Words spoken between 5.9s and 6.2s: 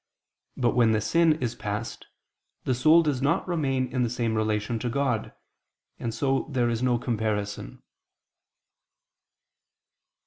and